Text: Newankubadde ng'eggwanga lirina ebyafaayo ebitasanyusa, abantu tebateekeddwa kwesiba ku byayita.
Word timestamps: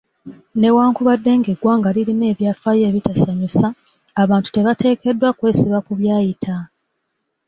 Newankubadde 0.59 1.31
ng'eggwanga 1.37 1.89
lirina 1.95 2.25
ebyafaayo 2.33 2.83
ebitasanyusa, 2.89 3.67
abantu 4.21 4.47
tebateekeddwa 4.55 5.29
kwesiba 5.37 5.79
ku 5.85 5.91
byayita. 5.99 6.55